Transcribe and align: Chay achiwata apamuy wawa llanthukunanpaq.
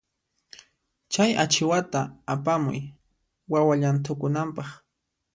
Chay 1.11 1.31
achiwata 1.43 2.01
apamuy 2.33 2.81
wawa 3.51 3.73
llanthukunanpaq. 3.81 4.69